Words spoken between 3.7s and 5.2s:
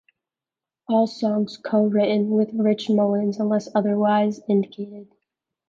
otherwise indicated.